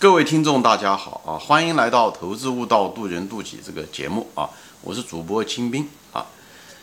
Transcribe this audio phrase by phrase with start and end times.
[0.00, 1.34] 各位听众，大家好啊！
[1.36, 4.48] 欢迎来到《投资悟道，渡人渡己》这个节目啊！
[4.80, 6.24] 我是主播金兵啊。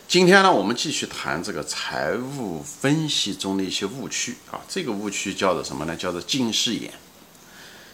[0.06, 4.60] 今天呢，我们继续谈这个财务分析中的一些误区啊。
[4.68, 5.96] 这个误区叫做什么呢？
[5.96, 6.92] 叫做近视眼。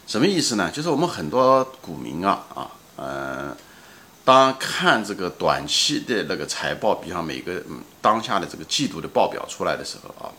[0.09, 0.69] 什么意思呢？
[0.73, 3.57] 就是我们很多股民啊啊，呃，
[4.25, 10.35] 当看这个短期的那个财报，比方每个嗯当下的这个季度的报表出来的时候啊。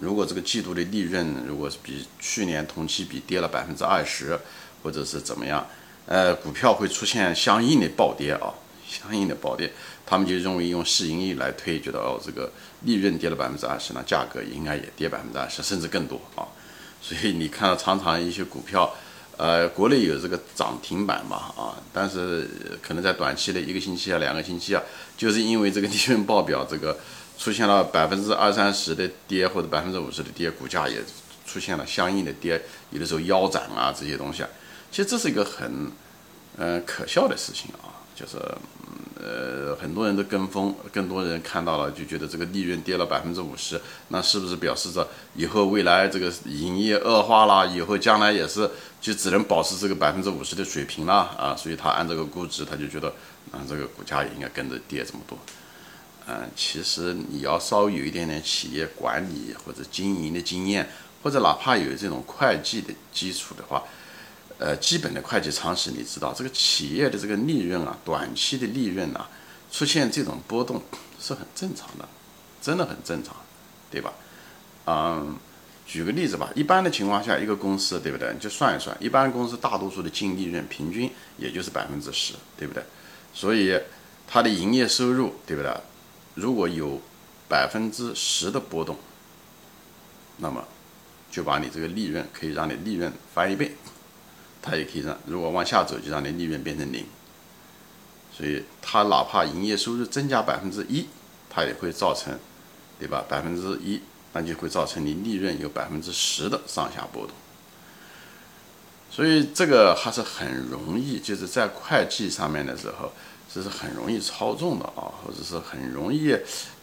[0.00, 4.38] 如果这个季度的利润如果是比去年同期比跌了百分之二十，
[4.82, 5.66] 或者是怎么样，
[6.06, 8.54] 呃，股票会出现相应的暴跌啊，
[8.88, 9.70] 相应的暴跌，
[10.06, 12.50] 他们就认为用市盈率来推，觉得哦，这个
[12.84, 16.48] 利润跌了百分之二十，那价格应该也跌百分之二十，甚至更多啊。
[17.02, 18.90] 所以你看到常常一些股票，
[19.36, 22.48] 呃，国内有这个涨停板嘛啊，但是
[22.80, 24.82] 可能在短期的一个星期啊、两个星期啊，
[25.18, 26.98] 就是因为这个利润报表这个。
[27.40, 30.98] 出现了百分之二三十的跌，或者百分之五十的跌，股价也
[31.46, 34.48] 出现了相应的跌，有的时候腰斩啊这些东西啊，
[34.90, 35.90] 其实这是一个很，
[36.58, 38.36] 嗯可笑的事情啊，就是，
[39.18, 53.08] 呃很多人都跟风，更多人看到了就觉得这个利润跌了百分之五十，那是不是表示着以后未来这个营业恶化啦，以后将来也是就只能保持这个百分之五十的水平啦啊，所以他按这个估值，他就觉得
[53.50, 55.38] 啊这个股价也应该跟着跌这么多。
[56.30, 60.88] 嗯，其实你要稍微有一点点企业管理或者经营的经验，
[61.22, 63.82] 或者哪怕有这种会计的基础的话，
[64.58, 69.28] 呃，基本的会计常识，你知道这个企业的这个利润啊，短期的利润啊，
[69.72, 70.80] 出现这种波动
[71.18, 72.08] 是很正常的，
[72.62, 73.34] 真的很正常，
[73.90, 74.12] 对吧？
[74.86, 75.36] 嗯，
[75.84, 78.32] 举个例子吧，一般的情况下，一个公司对不对？
[78.32, 82.84] 你就算一算，一般公司大多数的净利润平均也就是百分之十，对不对？
[83.34, 83.76] 所以
[84.28, 85.74] 它的营业收入，对不对？
[86.40, 87.00] 如果有
[87.48, 88.96] 百分之十的波动，
[90.38, 90.64] 那么
[91.30, 93.76] 就把你这个利润可以让你利润翻一倍，
[94.62, 97.04] 它也可以让如果往下走就让你利润变成零。
[98.32, 101.06] 所以它哪怕营业收入增加百分之一，
[101.50, 102.38] 它也会造成，
[102.98, 103.22] 对吧？
[103.28, 104.00] 百分之一，
[104.32, 107.36] 那就会造成你利润有百分之十的上下波动。
[109.10, 113.12] 所以这个还是很容易，就是在会计上面的时候。
[113.52, 116.36] 这是很容易操纵的啊，或者是很容易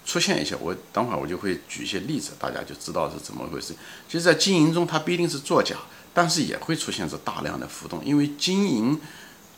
[0.06, 0.54] 出现一些。
[0.60, 3.74] 我等会儿我就会举一些例子，大家就知道是怎么回事。
[4.10, 5.78] 其实，在经营中，它不一定是作假，
[6.14, 9.00] 但是也会出现着大量的浮动，因为经营，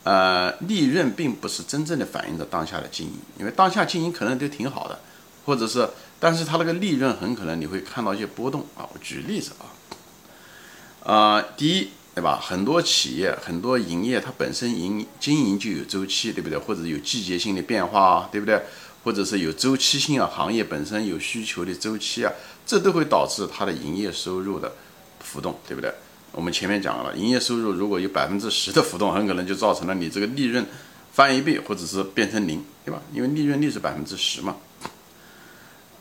[0.03, 4.99] 呃，利润并不是真正的反映着当下的经营，因为当下经营可能都挺好的，
[5.45, 5.89] 或者是，
[6.19, 8.87] 但是它那个利润很可能你会看到一些波动啊。
[8.93, 11.89] 我举例子啊，啊，第一。
[12.19, 12.37] 对吧？
[12.37, 16.57] 很多企业、很多营业，它本身营经营就有周期，对不对？
[16.57, 18.61] 或者有季节性的变化啊，对不对？
[19.05, 22.33] 或者是有周期性啊，行业本身有需求的周期啊，
[22.65, 24.73] 这都会导致它的营业收入的
[25.21, 25.89] 浮动，对不对？
[26.33, 30.65] 我们前面讲了，营业收入如果有百分之十的浮动，很可能就造成了你这个利润
[31.13, 33.01] 翻一倍，或者是变成零，对吧？
[33.13, 34.57] 因为利润率是百分之十嘛，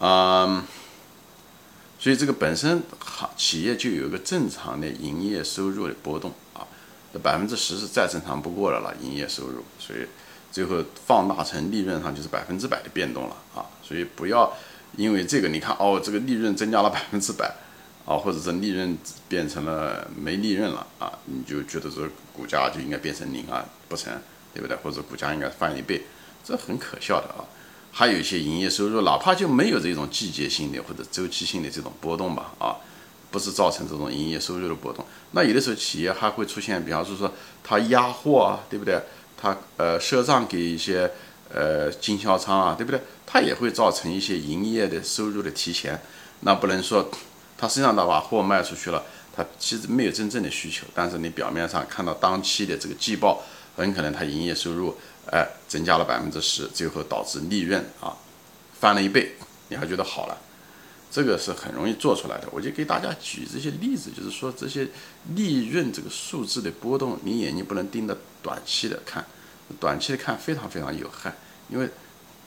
[0.00, 0.64] 嗯。
[1.98, 6.62] 所以这个本身行企业就有一个正常的营业收入的波动啊，
[7.12, 10.06] 这百分之十是再正常不过了了营业收入，所以
[10.52, 14.56] 最后放大成利润上就是百分之百的变动了啊，所以不要
[14.96, 17.52] 因为这个你看哦这个利润增加了百分之百
[18.06, 18.96] 啊，或者是利润
[19.28, 24.12] 变成了没利润了啊，你就觉得这股价就应该变成零啊，不成
[24.54, 24.76] 对不对？
[24.76, 26.02] 或者股价应该翻一倍，
[26.44, 27.44] 这很可笑的啊。
[27.90, 32.76] 还有一些营业收入，哪怕就没有这种季节性的或者周期性的这种波动吧，啊，
[33.30, 35.04] 不是造成这种营业收入的波动。
[35.32, 37.32] 那有的时候企业还会出现，比方说说
[37.64, 39.00] 他压货啊，对不对？
[39.36, 41.10] 他呃赊账给一些
[41.52, 43.00] 呃经销商啊，对不对？
[43.26, 46.00] 他也会造成一些营业的收入的提前。
[46.40, 47.10] 那不能说
[47.56, 49.02] 他实际上他把货卖出去了，
[49.36, 53.42] 他其实没有真正的需求，但是你表面上看到当期的这个季报，
[53.82, 54.94] 很可能他营业收入。
[55.30, 58.16] 哎，增加了百分之十，最后导致利润啊
[58.80, 59.34] 翻了一倍，
[59.68, 60.38] 你还觉得好了？
[61.10, 62.48] 这个是很容易做出来的。
[62.50, 64.88] 我就给大家举这些例子，就是说这些
[65.34, 69.22] 利润这个数字的波动，你眼睛不能盯着短期的看，
[69.78, 71.34] 短期的看非常非常有害，
[71.68, 71.90] 因为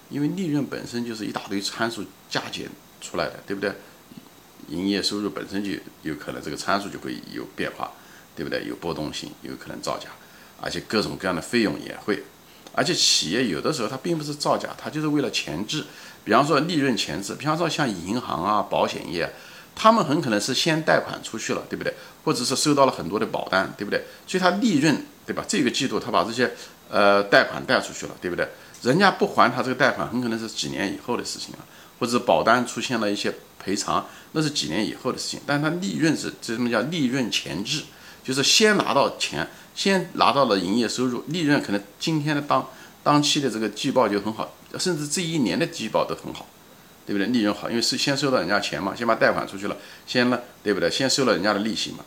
[0.10, 2.68] 因为利润本身就是一大堆参数加减
[3.00, 3.72] 出来的，对不对？
[4.70, 7.92] 营业收入本身就有可能这个参数就会有变化，
[8.36, 8.66] 对不对？
[8.66, 10.10] 有波动性，有可能造假，
[10.62, 12.24] 而且各种各样的费用也会。
[12.74, 15.84] 而且企业有的时候它并不是造假，它就是为了前置，
[16.24, 19.30] 比方说利润前置，比方说像银行啊、保险业，
[19.76, 21.94] 他们很可能是先贷款出去了，对不对？
[22.24, 24.04] 或者是收到了很多的保单，对不对？
[24.26, 25.44] 所以它利润，对吧？
[25.46, 26.54] 这个季度他把这些
[26.90, 28.48] 呃贷款贷出去了，对不对？
[28.84, 31.60] 人家不还他这个贷款，很可能是几年以后的事情了，
[32.00, 35.42] 或者保单出现了一些赔偿，那是几年以后的事情。
[35.46, 37.84] 但是它利润是这什么叫利润前置？
[38.24, 42.68] 就是先拿到钱，先拿到了营业收入，利润可能今天的当
[43.04, 46.46] 当期的这个季报就很好，甚至这一年的季报都很好，
[47.06, 47.28] 对不对？
[47.28, 49.76] 利润好，因为是先收到人家钱嘛，先把贷款出去了，
[50.06, 50.90] 先呢，对不对？
[50.90, 52.06] 先收了人家的利息嘛。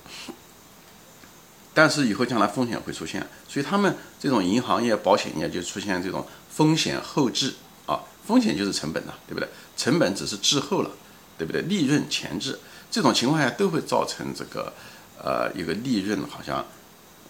[1.77, 7.55] 但是以后将来风险会出现，所以他们这种银行业、保险业就出现这种风险后置
[7.87, 9.49] 啊，风险就是成本呐，对不对？
[9.77, 10.91] 成本只是滞后了，
[11.37, 11.63] 对不对？
[11.63, 14.73] 利润前置，这种情况下都会造成这个
[15.25, 16.65] 呃一个利润好像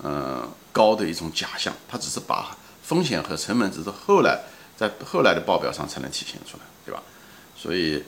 [0.02, 4.41] 嗯高的一种假象，它只是把风险和成本只是后来
[4.76, 7.00] 在后来的报表上才能体现出来，对吧？
[7.56, 8.02] 所以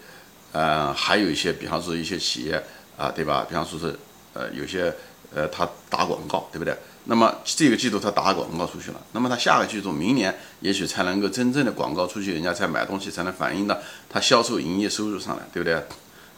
[0.50, 2.62] 呃还有一些，比方说一些企业
[2.98, 3.46] 啊，对吧？
[3.48, 3.96] 比方说是
[4.34, 4.92] 呃有些。
[5.34, 6.74] 呃，他打广告，对不对？
[7.04, 13.76] 那么这个季度他打广告出去了，那么他下个季度、明年也许才能够真正的广告出去，人家才买东西，才能反映到
[14.08, 15.74] 他销售营业收入上来，对不对？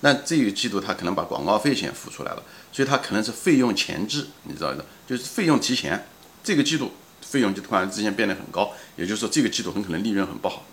[0.01, 6.07] 那这个季度他可能把广告费先付出来了，所以他可能是费用前置，你知道的，就是费用提前。
[6.45, 10.65] 这个季度费用就突然之间变得很高，也就是说这个季度很可能利润很不好。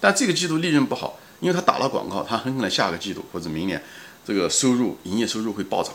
[0.00, 3.82] 但这个季度利润不好，因为他打了广告，他很可能下个季度或者明年
[4.24, 5.92] 这个收入、营业收入会暴涨。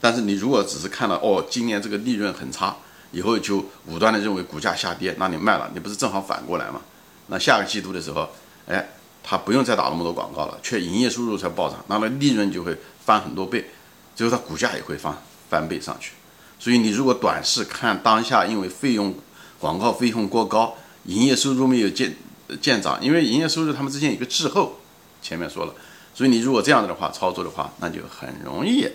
[0.00, 2.76] 但是你如果只是看到哦，今年这个利润很差，
[3.10, 6.82] 以后就武断的认为股价下跌，那你卖了，你不是正好反过来吗？
[7.28, 8.28] 那下个季度的时候，
[8.68, 8.86] 哎，
[9.24, 13.70] 他不用再打那么多广告了，却营业收入才暴涨，那么利润就会翻很多倍，
[14.14, 15.16] 最后它股价也会翻
[15.48, 16.12] 翻倍上去。
[16.58, 19.14] 所以你如果短视看当下，因为费用
[19.58, 20.76] 广告费用过高，
[21.06, 22.14] 营业收入没有见
[22.60, 24.78] 见涨，因为营业收入他们之间有个滞后，
[25.20, 25.74] 前面说了，
[26.14, 28.86] 所以你如果这样子的话操作的话，那就很容易，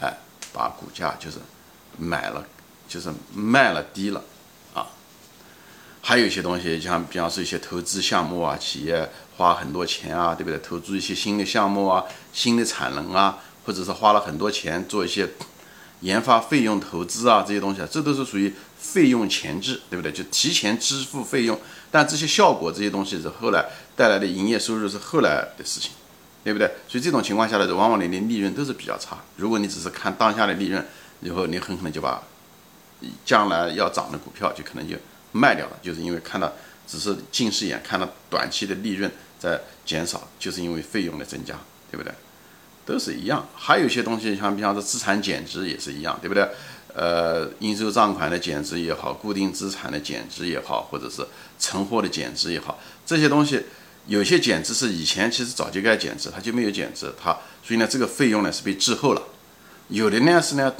[0.00, 0.18] 哎。
[0.52, 1.38] 把股价就是
[1.96, 2.44] 买了，
[2.88, 4.20] 就是卖了低了。
[6.02, 10.58] 还有一些东西，像比方说一些投资项目啊，企业花很多钱啊，对不对？
[10.58, 15.28] 投资一些新的项目啊，新的产能啊，或者是花了很多钱做一些
[16.00, 20.10] 研发费用投资啊，这些东西啊，这都是属于费用前置，对不对？
[20.10, 21.58] 就提前支付费用，
[21.90, 25.92] 但这些效果这些东西是后来带来的营业收入是后来的事情。
[26.42, 26.66] 对不对？
[26.88, 29.18] 所以这种情况下呢，往往你的利润都是比较差。
[29.36, 30.82] 如果你只是看当下的利润，
[31.20, 32.22] 以后你很可能就把
[33.26, 34.96] 将来要涨的股票就可能就
[35.32, 36.52] 卖掉了，就是因为看到
[36.86, 41.54] 只是近视眼看到短期的利润在减少，就是因为费用的增加，
[41.90, 42.12] 对不对？
[42.86, 43.46] 都是一样。
[43.54, 46.48] 还有一些东西，像比方说资产减值也是一样，对不对？
[46.92, 51.24] 呃，应收账款的减值也好，固定资产的减值也好，或者是
[51.58, 53.62] 存货的减值也好，这些东西。
[54.06, 57.30] 有些减值是以前其实早就该减值，它就没有减值，它
[57.62, 59.22] 所以呢这个费用呢是被滞后了。
[59.88, 60.74] 有的呢是呢，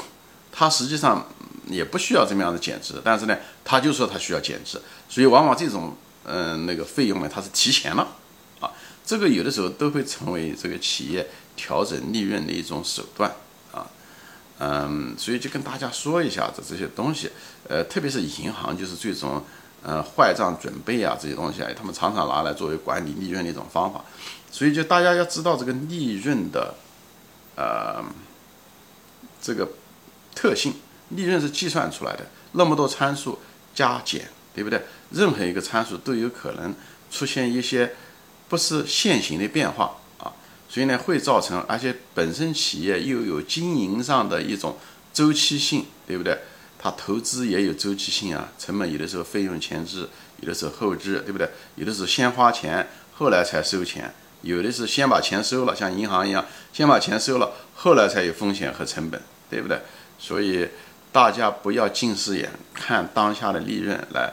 [0.50, 1.28] 它实际上
[1.70, 8.06] 也不需要这么样的减值，但是呢他就说他需要减值，所以往往这种嗯那个费用呢它是提前了
[8.60, 8.70] 啊。
[9.06, 11.26] 这个有的时候都会成为这个企业
[11.56, 13.30] 调整利润的一种手段
[13.72, 13.86] 啊。
[14.58, 17.30] 嗯，所以就跟大家说一下子这些东西，
[17.68, 19.42] 呃，特别是银行就是这种。
[19.82, 24.04] 呃，坏账准备啊，这些东西啊，他们常常拿来作为管理利润的一种方法，
[24.52, 26.74] 所以就大家要知道这个利润的，
[27.56, 28.04] 呃，
[29.40, 29.66] 这个
[30.34, 30.74] 特性，
[31.10, 33.38] 利润是计算出来的，那么多参数
[33.74, 34.82] 加减，对不对？
[35.10, 36.74] 任何一个参数都有可能
[37.10, 37.94] 出现一些
[38.48, 40.32] 不是线性的变化啊，
[40.68, 44.76] 所以呢，会造成，而且本身企业又有经营上的一种
[45.12, 46.38] 周期性，对不对？
[46.82, 50.08] 它投资也有周期性啊，成本有的时候费用前置，
[50.40, 51.48] 有的时候后置，对不对？
[51.74, 54.04] 有的是先花钱，后来才收钱；
[54.42, 59.20] 有的是先把钱收了，像银行一样，先把钱收了，后来才有风险和成本，
[59.50, 59.78] 对不对？
[60.18, 60.68] 所以
[61.12, 64.32] 大家不要近视眼看当下的利润来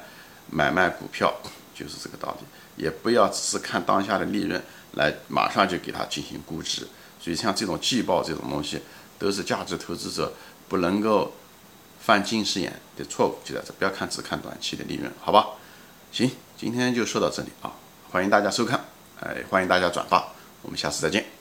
[0.51, 1.33] 买卖股票，
[1.73, 2.45] 就是这个道理；
[2.83, 4.61] 也不要只是看当下的利润
[4.93, 6.87] 来马上就给它进行估值。
[7.19, 8.81] 所以像这种季报这种东西，
[9.17, 10.33] 都是价值投资者
[10.67, 11.33] 不能够。
[11.99, 15.47] 犯近视眼的错误就在这，不要看只看短期的利润，好吧？
[16.11, 17.73] 行，今天就说到这里啊，
[18.11, 18.79] 欢迎大家收看，
[19.19, 20.31] 哎，欢迎大家转发，
[20.61, 21.36] 我们下次再见。